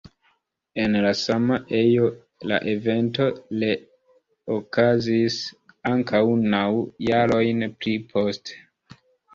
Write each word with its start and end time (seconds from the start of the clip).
En 0.83 0.95
la 1.03 1.11
sama 1.19 1.59
ejo 1.79 2.07
la 2.53 2.59
evento 2.73 3.29
ree 3.59 3.77
okazis 4.57 5.39
ankaŭ 5.95 6.27
naŭ 6.57 6.67
jarojn 7.13 7.67
pli 7.79 7.97
poste. 8.17 8.63